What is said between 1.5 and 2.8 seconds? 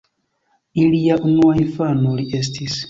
infano li estis.